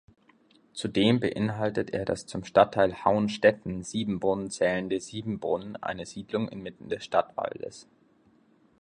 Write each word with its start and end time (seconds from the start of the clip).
Zudem 0.73 1.19
beinhaltet 1.19 1.91
er 1.91 2.05
das 2.05 2.25
zum 2.25 2.43
Stadtteil 2.43 3.05
Haunstetten-Siebenbrunn 3.05 4.49
zählende 4.49 4.99
Siebenbrunn, 4.99 5.75
eine 5.75 6.07
Siedlung 6.07 6.47
inmitten 6.49 6.89
des 6.89 7.05
Stadtwaldes. 7.05 7.87